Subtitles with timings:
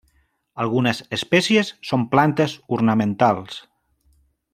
[0.63, 3.61] Algunes espècies són plantes ornamentals.